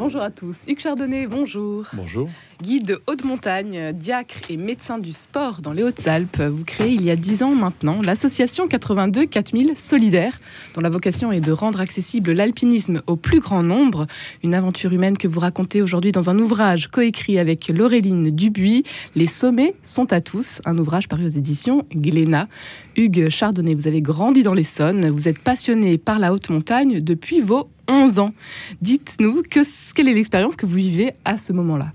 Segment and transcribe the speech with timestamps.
[0.00, 0.64] Bonjour à tous.
[0.66, 1.84] Hugues Chardonnay, bonjour.
[1.92, 2.30] Bonjour.
[2.62, 7.02] Guide de haute montagne, diacre et médecin du sport dans les Hautes-Alpes, vous créez il
[7.02, 10.40] y a 10 ans maintenant l'association 82 4000 Solidaire,
[10.72, 14.06] dont la vocation est de rendre accessible l'alpinisme au plus grand nombre.
[14.42, 18.84] Une aventure humaine que vous racontez aujourd'hui dans un ouvrage coécrit avec Laureline Dubuis.
[19.14, 22.48] Les sommets sont à tous, un ouvrage paru aux éditions Glénat.
[22.96, 27.42] Hugues Chardonnay, vous avez grandi dans l'Essonne, vous êtes passionné par la haute montagne depuis
[27.42, 28.34] vos 11 ans.
[28.80, 31.92] Dites-nous quelle est l'expérience que vous vivez à ce moment-là.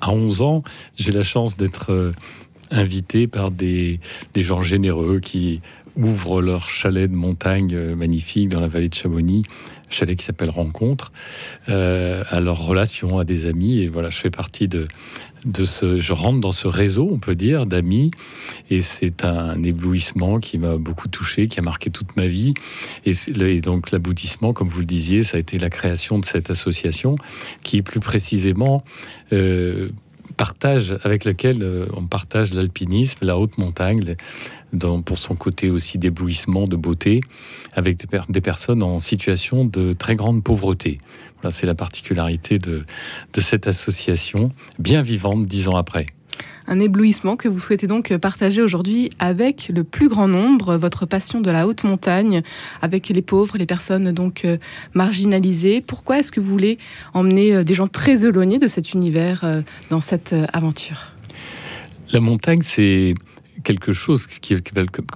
[0.00, 0.64] À 11 ans,
[0.96, 2.12] j'ai la chance d'être euh,
[2.70, 4.00] invité par des,
[4.34, 5.60] des, gens généreux qui
[5.96, 9.44] ouvrent leur chalet de montagne euh, magnifique dans la vallée de Chamonix,
[9.90, 11.12] chalet qui s'appelle Rencontre,
[11.68, 13.80] euh, à leur relation, à des amis.
[13.80, 14.88] Et voilà, je fais partie de,
[15.44, 18.10] de ce, je rentre dans ce réseau, on peut dire, d'amis,
[18.70, 22.54] et c'est un éblouissement qui m'a beaucoup touché, qui a marqué toute ma vie.
[23.04, 27.16] Et, donc l'aboutissement, comme vous le disiez, ça a été la création de cette association,
[27.62, 28.84] qui plus précisément
[29.32, 29.90] euh,
[30.36, 34.16] partage, avec laquelle euh, on partage l'alpinisme, la haute montagne,
[34.74, 37.20] dans, pour son côté aussi d'éblouissement, de beauté,
[37.72, 40.98] avec des, des, personnes en situation de très grande pauvreté.
[41.40, 42.84] Voilà, c'est la particularité de,
[43.32, 46.06] de cette association, bien vivante dix ans après
[46.66, 51.40] un éblouissement que vous souhaitez donc partager aujourd'hui avec le plus grand nombre, votre passion
[51.40, 52.42] de la haute montagne,
[52.80, 54.56] avec les pauvres, les personnes donc euh,
[54.94, 55.80] marginalisées.
[55.80, 56.78] Pourquoi est-ce que vous voulez
[57.12, 61.12] emmener euh, des gens très éloignés de cet univers euh, dans cette aventure?
[62.12, 63.14] La montagne, c'est
[63.64, 64.54] quelque chose qui,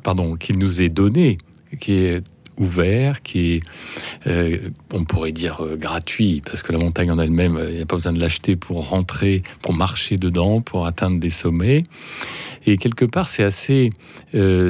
[0.03, 1.39] pardon, qui nous est donné,
[1.79, 2.25] qui est
[2.59, 3.63] ouvert, qui est,
[4.27, 7.83] euh, on pourrait dire, euh, gratuit, parce que la montagne en elle-même, euh, il n'y
[7.83, 11.85] a pas besoin de l'acheter pour rentrer, pour marcher dedans, pour atteindre des sommets.
[12.67, 13.93] Et quelque part, c'est assez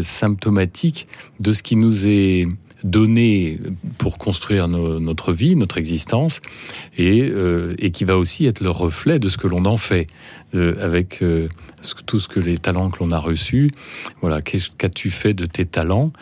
[0.02, 1.08] symptomatique
[1.40, 2.46] de ce qui nous est
[2.84, 3.58] donné
[3.98, 6.40] pour construire notre vie, notre existence,
[6.96, 7.30] et,
[7.78, 10.06] et, qui va aussi être le reflet de ce que l'on en fait,
[10.52, 11.22] avec
[12.06, 13.70] tout ce que les talents que l'on a reçus.
[14.20, 16.12] Voilà, qu'as-tu fait de tes talents?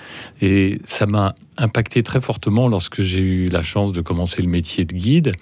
[0.40, 4.84] Et ça m'a impacté très fortement lorsque j'ai eu la chance de commencer le métier
[4.84, 5.32] de guide,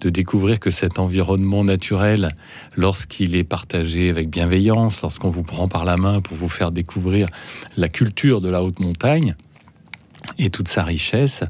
[0.00, 2.34] de découvrir que cet environnement naturel,
[2.76, 7.28] lorsqu'il est partagé avec bienveillance, lorsqu'on vous prend par la main pour vous faire découvrir
[7.76, 9.34] la culture de la haute montagne,
[10.38, 11.44] et toute sa richesse,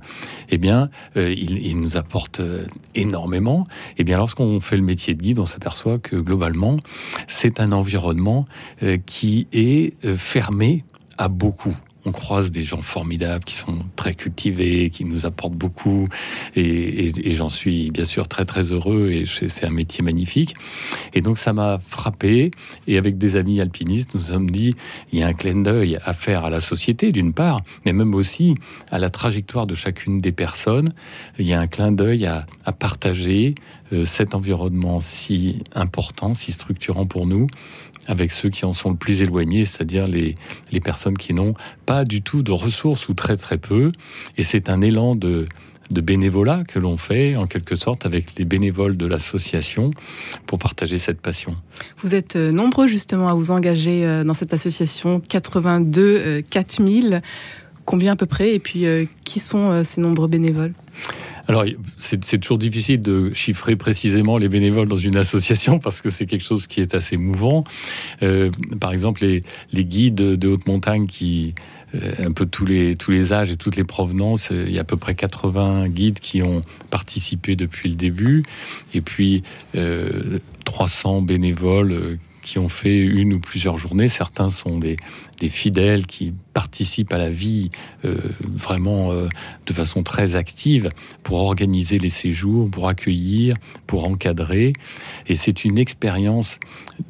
[0.51, 3.67] eh bien, euh, il, nous apporte euh, énormément.
[3.99, 6.79] Eh bien, lorsqu'on fait le métier de guide, on s'aperçoit que globalement,
[7.27, 8.47] c'est un environnement
[8.83, 10.85] euh, qui est fermé
[11.19, 11.77] à beaucoup
[12.09, 16.09] on croise des gens formidables qui sont très cultivés, qui nous apportent beaucoup,
[16.57, 20.55] et, j'en suis bien sûr très très heureux, et c'est un métier magnifique.
[21.13, 22.51] Et donc ça m'a frappé,
[22.87, 24.75] et avec des amis alpinistes, nous sommes dit,
[25.13, 28.15] il y a un clin d'œil à faire à la société d'une part, mais même
[28.15, 28.55] aussi
[28.91, 30.95] à la trajectoire de chacune des personnes.
[31.39, 32.47] Il y a un clin d'œil à,
[32.79, 33.55] partager
[33.93, 37.49] euh, cet environnement si important, si structurant pour nous,
[38.09, 40.35] avec ceux qui en sont le plus éloignés, c'est-à-dire les,
[40.73, 41.55] les personnes qui n'ont
[41.87, 43.93] pas du tout de ressources ou très très peu.
[44.37, 45.47] Et c'est un élan de,
[45.91, 49.91] de bénévolat que l'on fait en quelque sorte avec les bénévoles de l'association
[50.47, 51.57] pour partager cette passion.
[52.03, 57.23] Vous êtes euh, nombreux justement à vous engager euh, dans cette association 82 4000.
[57.85, 58.55] Combien à peu près?
[58.55, 60.73] Et puis euh, qui sont ces nombreux bénévoles?
[61.49, 61.65] Alors,
[61.97, 66.45] c'est toujours difficile de chiffrer précisément les bénévoles dans une association parce que c'est quelque
[66.45, 67.65] chose qui est assez mouvant.
[68.23, 71.55] Euh, par exemple, les, guides de haute montagne qui
[71.95, 74.51] euh, un peu tous les, tous les âges et toutes les provenances.
[74.51, 76.61] Il y a à peu près 80 guides qui ont
[76.91, 78.43] participé depuis le début,
[78.93, 79.43] et puis
[79.75, 82.17] euh, 300 bénévoles euh,
[82.49, 84.09] qui ont fait une ou plusieurs journées.
[84.09, 84.97] Certains sont des,
[85.51, 87.71] fidèles qui participent à la vie
[88.05, 89.29] euh, vraiment euh,
[89.67, 90.91] de façon très active
[91.23, 93.55] pour organiser les séjours, pour accueillir,
[93.87, 94.73] pour encadrer.
[95.29, 96.59] Et c'est une expérience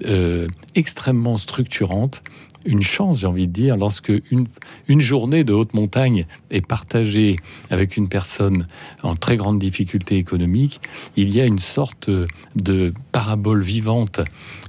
[0.04, 2.22] euh, extrêmement structurante
[2.69, 4.47] une chance, j'ai envie de dire, lorsque une,
[4.89, 7.37] une, journée de haute montagne est partagée
[7.71, 8.67] avec une personne
[9.03, 10.81] en très grande difficulté économique,
[11.17, 12.11] il y a une sorte
[12.56, 14.20] de parabole vivante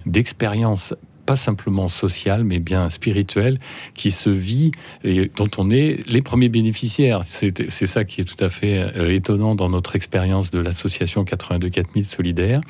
[0.05, 0.93] d'expérience
[1.29, 3.59] pas simplement sociale, mais bien spirituelle,
[3.93, 4.71] qui se vit
[5.03, 7.19] et dont on est les premiers bénéficiaires.
[7.23, 11.69] C'est ça qui est tout à fait euh, étonnant dans notre expérience de l'association 82
[11.69, 12.61] 4000 solidaire.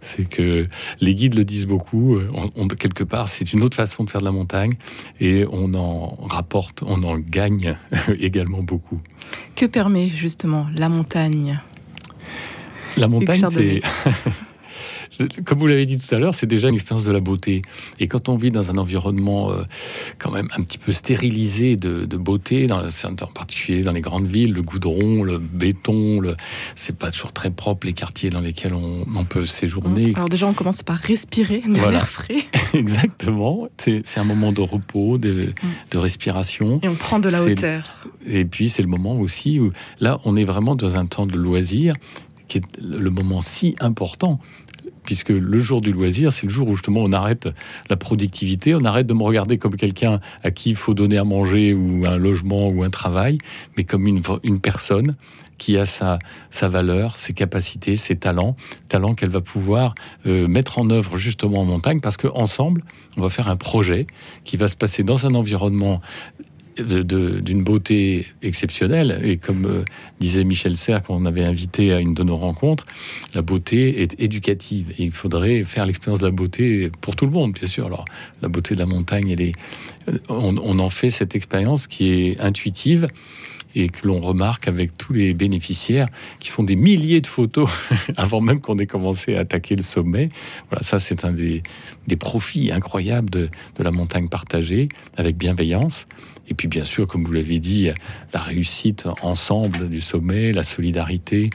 [0.00, 0.66] C'est que
[1.00, 2.16] les guides le disent beaucoup.
[2.16, 4.74] Euh, on, quelque part, c'est une autre façon de faire de la montagne
[5.20, 7.76] et on en rapporte, on en gagne
[8.18, 9.00] également beaucoup.
[9.54, 11.60] Que permet justement la montagne?
[12.96, 13.82] La montagne, c'est
[15.44, 17.62] comme vous l'avez dit tout à l'heure, c'est déjà une expérience de la beauté.
[18.00, 19.62] Et quand on vit dans un environnement euh,
[20.18, 24.52] quand même un petit peu stérilisé de, beauté, dans, en particulier dans les grandes villes,
[24.52, 26.36] le goudron, le béton, le,
[26.74, 30.12] c'est pas toujours très propre les quartiers dans lesquels on, peut séjourner.
[30.14, 32.44] Alors déjà, on commence par respirer de l'air frais.
[32.74, 33.68] Exactement.
[33.78, 35.68] C'est, un moment de repos, de, mm.
[35.92, 36.78] de, respiration.
[36.82, 38.06] Et on prend de la hauteur.
[38.26, 39.70] Et puis c'est le moment aussi où
[40.00, 41.94] là, on est vraiment dans un temps de loisir
[42.48, 44.38] qui est le moment si important
[45.04, 47.48] puisque le jour du loisir, c'est le jour où justement on arrête
[47.88, 51.24] la productivité, on arrête de me regarder comme quelqu'un à qui il faut donner à
[51.24, 53.38] manger ou un logement ou un travail,
[53.76, 55.16] mais comme une, une personne
[55.58, 56.18] qui a sa,
[56.50, 58.56] sa valeur, ses capacités, ses talents,
[58.88, 59.94] talents qu'elle va pouvoir
[60.26, 62.82] euh, mettre en œuvre justement en montagne, parce qu'ensemble,
[63.16, 64.06] on va faire un projet
[64.44, 66.00] qui va se passer dans un environnement
[66.78, 69.20] d'une beauté exceptionnelle.
[69.22, 69.84] Et comme euh,
[70.20, 72.84] disait Michel Serres, quand on avait invité à une de nos rencontres,
[73.34, 74.90] la beauté est éducative.
[74.98, 77.86] Et il faudrait faire l'expérience de la beauté pour tout le monde, bien sûr.
[77.86, 78.04] Alors,
[78.42, 79.54] la beauté de la montagne, elle est,
[80.08, 83.08] euh, on, en fait cette expérience qui est intuitive
[83.76, 86.06] et que l'on remarque avec tous les bénéficiaires
[86.38, 87.68] qui font des milliers de photos
[88.16, 90.30] avant même qu'on ait commencé à attaquer le sommet.
[90.70, 91.62] Voilà, ça c'est un des,
[92.06, 96.06] des, profits incroyables de la montagne partagée avec bienveillance.
[96.48, 97.88] Et puis bien sûr, comme vous l'avez dit,
[98.32, 101.50] la réussite ensemble du sommet, la solidarité,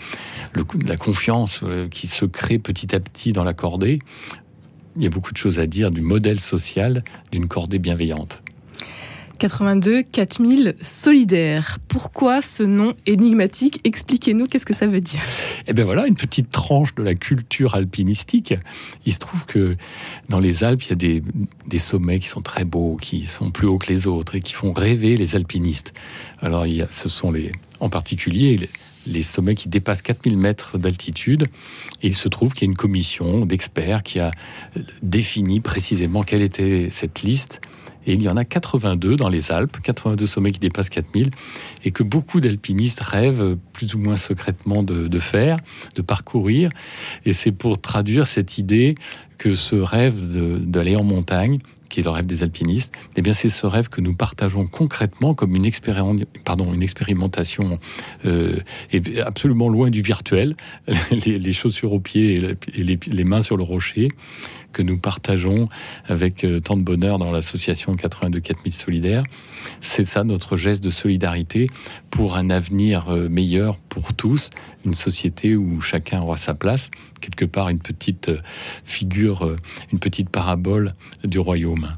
[0.86, 4.00] la confiance euh, qui se crée petit à petit dans la cordée.
[4.96, 8.42] Il y a beaucoup de choses à dire du modèle social d'une cordée bienveillante.
[9.40, 11.80] 82 4000 solidaires.
[11.88, 13.80] Pourquoi ce nom énigmatique?
[13.86, 15.22] Expliquez-nous qu'est-ce que ça veut dire?
[15.66, 18.54] Eh bien voilà, une petite tranche de la culture alpinistique.
[19.06, 19.78] Il se trouve que
[20.28, 21.22] dans les Alpes, il y a
[21.68, 24.54] des, sommets qui sont très beaux, qui sont plus hauts que les autres et qui
[24.54, 25.94] font rêver les alpinistes.
[26.42, 28.70] Alors il y a, ce sont les, en particulier
[29.06, 31.46] les, sommets qui dépassent 4000 mètres d'altitude.
[32.04, 34.32] Et il se trouve qu'il y a une commission d'experts qui a
[35.02, 37.62] défini précisément quelle était cette liste
[38.10, 41.30] et il y en a 82 dans les Alpes, 82 sommets qui dépassent 4000,
[41.86, 45.58] et que beaucoup d'alpinistes rêvent plus ou moins secrètement de, faire,
[45.96, 46.72] de parcourir.
[47.26, 48.96] Et c'est pour traduire cette idée
[49.38, 50.16] que ce rêve
[50.66, 54.02] d'aller en montagne, qui est le rêve des alpinistes, eh bien c'est ce rêve que
[54.02, 55.70] nous partageons concrètement comme une,
[56.46, 57.80] pardon, une expérimentation
[58.26, 58.58] euh,
[59.24, 60.56] absolument loin du virtuel,
[61.12, 64.10] les, chaussures aux pieds et, les, mains sur le rocher,
[64.74, 65.66] que nous partageons
[66.08, 69.24] avec euh, tant de bonheur dans l'association 82 4000 solidaires.
[69.82, 71.70] C'est ça notre geste de solidarité
[72.10, 74.50] pour un avenir euh, meilleur pour tous,
[74.86, 78.40] une société où chacun aura sa place, quelque part une petite euh,
[78.84, 79.56] figure,
[79.92, 80.94] une petite parabole
[81.24, 81.96] du royaume.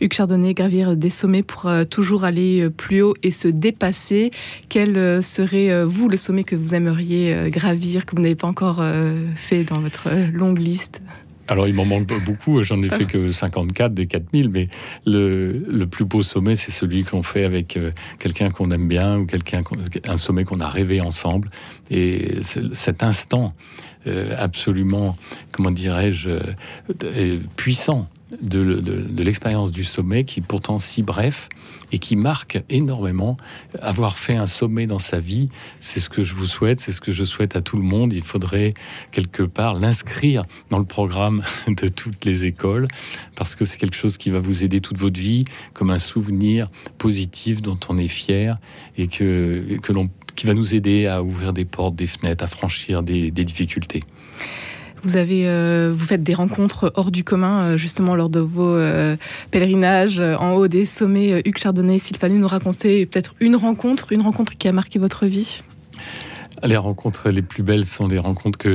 [0.00, 4.30] Hugues Chardonnay, gravir des sommets pour toujours aller plus haut et se dépasser.
[4.68, 8.84] Quel serait, vous, le sommet que vous aimeriez gravir, que vous n'avez pas encore
[9.36, 11.00] fait dans votre longue liste?
[11.48, 12.62] Alors, il m'en manque beaucoup.
[12.62, 14.68] J'en ai fait que 54 des 4000, mais
[15.06, 19.26] le, plus beau sommet, c'est celui qu'on fait avec euh, quelqu'un qu'on aime bien ou
[19.26, 19.62] quelqu'un,
[20.04, 21.48] un sommet qu'on a rêvé ensemble.
[21.90, 23.54] Et cet instant
[24.06, 25.14] euh, absolument,
[25.52, 26.28] comment dirais-je,
[27.04, 28.08] euh, puissant
[28.40, 31.48] de, de l'expérience du sommet, qui est pourtant si bref,
[31.92, 33.36] et qui marque énormément.
[33.80, 35.48] Avoir fait un sommet dans sa vie,
[35.80, 38.12] c'est ce que je vous souhaite, c'est ce que je souhaite à tout le monde.
[38.12, 38.74] Il faudrait
[39.12, 42.88] quelque part l'inscrire dans le programme de toutes les écoles,
[43.36, 45.44] parce que c'est quelque chose qui va vous aider toute votre vie,
[45.74, 46.68] comme un souvenir
[46.98, 48.58] positif dont on est fier
[48.96, 52.46] et que, que l'on qui va nous aider à ouvrir des portes, des fenêtres, à
[52.46, 54.04] franchir des difficultés.
[55.02, 58.74] Vous avez, euh, vous faites des rencontres hors du commun, euh, justement lors de vos
[58.74, 59.16] euh,
[59.50, 61.42] pèlerinages en haut des sommets.
[61.44, 65.26] Hugues Chardonnay, s'il fallait nous raconter peut-être une rencontre, une rencontre qui a marqué votre
[65.26, 65.62] vie?
[66.64, 68.66] Les rencontres les plus belles sont les rencontres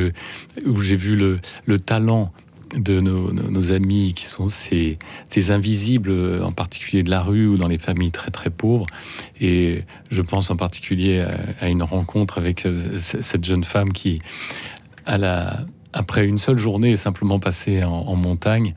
[0.66, 2.32] où j'ai vu le, le talent
[2.76, 4.98] de nos, amis qui sont ces,
[5.28, 8.86] ces, invisibles, en particulier de la rue ou dans les familles très très pauvres.
[9.42, 12.66] Et je pense en particulier à, à une rencontre avec
[13.00, 14.22] cette jeune femme qui,
[15.06, 18.76] à la, après une seule journée simplement passée en, montagne,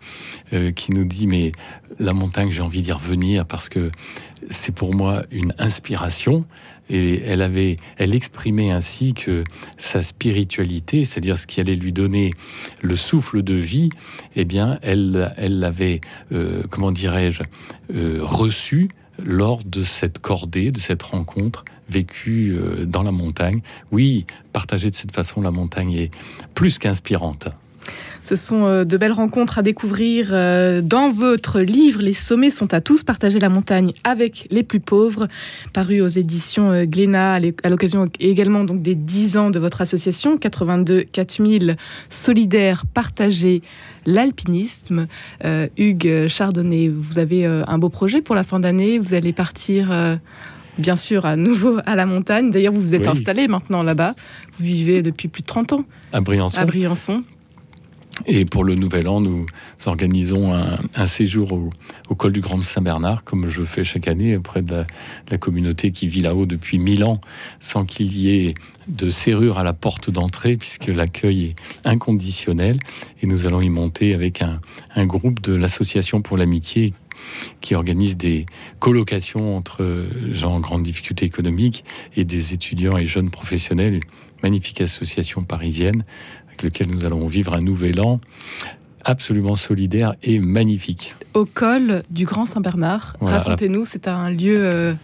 [0.52, 1.52] euh, qui nous dit mais
[1.98, 3.90] la montagne j'ai envie d'y revenir parce que
[4.50, 6.44] c'est pour moi une inspiration.
[6.90, 9.42] Et elle avait, elle exprimait ainsi que
[9.78, 12.34] sa spiritualité, c'est-à-dire ce qui allait lui donner
[12.82, 13.88] le souffle de vie,
[14.36, 16.02] eh bien, elle, elle l'avait,
[16.32, 17.42] euh, comment dirais-je,
[17.94, 18.90] euh, reçu
[19.22, 23.60] lors de cette cordée, de cette rencontre vécue euh, dans la montagne.
[23.92, 26.10] Oui, partager de cette façon la montagne est
[26.54, 27.48] plus qu'inspirante.
[28.22, 32.00] Ce sont euh, de belles rencontres à découvrir euh, dans votre livre.
[32.00, 33.04] Les sommets sont à tous.
[33.04, 35.28] Partager la montagne avec les plus pauvres,
[35.74, 41.04] paru aux éditions Glénat à l'occasion également donc des 10 ans de votre association 82
[41.04, 41.76] 4000
[42.08, 43.60] solidaires partagés
[44.06, 45.06] l'alpinisme.
[45.76, 48.98] Hugues Chardonnay, vous avez un beau projet pour la fin d'année.
[48.98, 50.18] Vous allez partir
[50.78, 52.50] bien sûr, à nouveau à la montagne.
[52.50, 54.14] D'ailleurs, vous vous êtes installé maintenant là-bas.
[54.54, 55.84] Vous vivez depuis plus de 30 ans.
[56.12, 56.58] À Briançon.
[56.58, 57.24] À Briançon.
[58.26, 59.46] Et pour le Nouvel An, nous
[59.86, 61.52] organisons un, séjour
[62.08, 64.84] au, col du Grand Saint-Bernard, comme je fais chaque année, auprès de
[65.30, 67.20] la, communauté qui vit là-haut depuis mille ans,
[67.58, 68.54] sans qu'il y ait
[68.86, 72.78] de serrure à la porte d'entrée, puisque l'accueil est inconditionnel.
[73.20, 74.60] Et nous allons y monter avec un,
[74.94, 76.94] un groupe de l'Association pour l'amitié
[77.60, 78.46] qui organise des
[78.78, 81.84] colocations entre gens en grande difficulté économique
[82.16, 83.94] et des étudiants et jeunes professionnels.
[83.94, 84.02] Une
[84.42, 86.04] magnifique association parisienne
[86.48, 88.20] avec laquelle nous allons vivre un nouvel an
[89.04, 91.14] absolument solidaire et magnifique.
[91.34, 94.94] Au col du Grand Saint-Bernard, racontez-nous, c'est un lieu euh,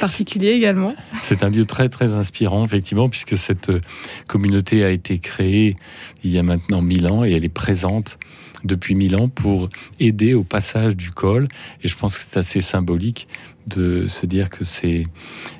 [0.00, 0.94] particulier également.
[1.22, 3.80] C'est un lieu très très inspirant effectivement puisque cette euh,
[4.26, 5.76] communauté a été créée
[6.24, 8.18] il y a maintenant mille ans et elle est présente
[8.64, 9.68] depuis mille ans pour
[10.00, 11.48] aider au passage du col.
[11.82, 13.28] Et je pense que c'est assez symbolique
[13.66, 15.06] de se dire que ces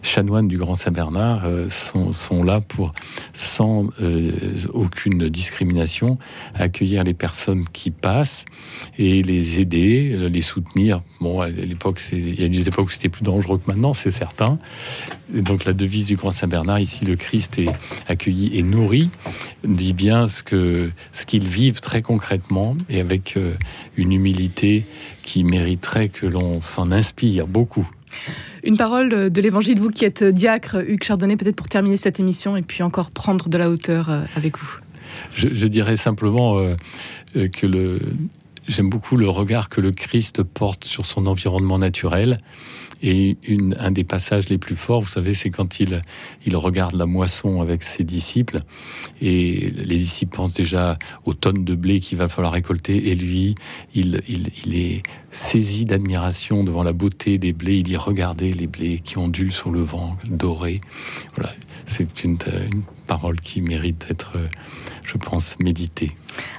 [0.02, 2.92] chanoines du Grand Saint-Bernard euh, sont, là pour,
[3.32, 4.32] sans euh,
[4.72, 6.18] aucune discrimination,
[6.54, 8.44] accueillir les personnes qui passent
[8.98, 11.02] et les aider, euh, les soutenir.
[11.20, 14.10] Bon, à l'époque, il y a des époques où c'était plus dangereux que maintenant, c'est
[14.10, 14.58] certain.
[15.32, 17.70] donc la devise du Grand Saint-Bernard, ici, le Christ est
[18.08, 19.10] accueilli et nourri,
[19.64, 20.42] dit bien ce
[21.12, 23.38] ce qu'ils vivent très concrètement et avec
[23.96, 24.84] une humilité
[25.22, 27.88] qui mériterait que l'on s'en inspire beaucoup.
[28.64, 32.56] Une parole de l'évangile, vous qui êtes diacre, Hugues Chardonnay, peut-être pour terminer cette émission
[32.56, 34.78] et puis encore prendre de la hauteur euh, avec vous.
[35.34, 36.74] Je, dirais simplement euh,
[37.36, 38.00] euh, que le,
[38.68, 42.40] j'aime beaucoup le regard que le Christ porte sur son environnement naturel
[43.02, 43.36] et
[43.78, 46.02] un des passages les plus forts, vous savez, c'est quand il,
[46.46, 48.60] il regarde la moisson avec ses disciples.
[49.20, 53.10] Et les disciples pensent déjà aux tonnes de blé qu'il va falloir récolter.
[53.10, 53.56] Et lui,
[53.94, 55.02] il, il, est
[55.32, 57.78] saisi d'admiration devant la beauté des blés.
[57.78, 60.80] Il dit Regardez les blés qui ondulent sur le vent, dorés.
[61.34, 61.52] Voilà,
[61.86, 62.38] c'est une
[63.12, 64.38] parole qui mérite d'être,
[65.04, 66.12] je pense, méditée.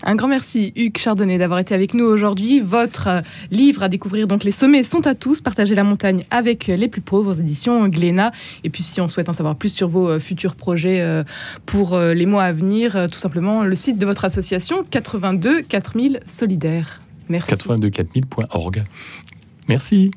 [0.03, 2.60] Un grand merci Hugues Chardonnay d'avoir été avec nous aujourd'hui.
[2.60, 6.67] Votre euh, livre à découvrir, donc Les sommets sont à tous, partager la montagne avec
[6.67, 8.31] les plus pauvres aux éditions Glénat.
[8.63, 11.24] Et puis si on souhaite en savoir plus sur vos euh, futurs projets euh,
[11.65, 17.01] pour les mois à venir, tout simplement le site de votre association 82 4000 solidaires.
[17.29, 17.50] Merci.
[17.50, 18.83] 82 4000.org.
[19.69, 20.12] Merci.